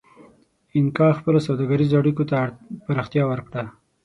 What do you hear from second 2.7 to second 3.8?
پراختیا ورکړه.